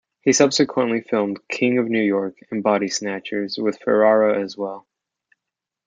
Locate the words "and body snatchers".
2.49-3.59